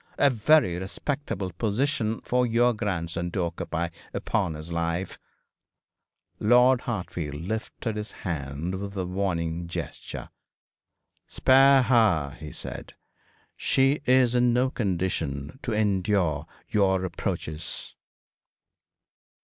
[0.17, 5.19] A very respectable position for your grandson to occupy, upon my life!'
[6.39, 10.29] Lord Hartfield lifted his hand with a warning gesture.
[11.27, 12.95] 'Spare her,' he said.
[13.55, 17.93] 'She is in no condition to endure your reproaches.'